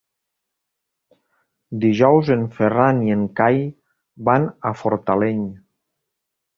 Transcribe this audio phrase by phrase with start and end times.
[1.83, 3.63] Dijous en Ferran i en Cai
[4.31, 5.49] van a Fortaleny.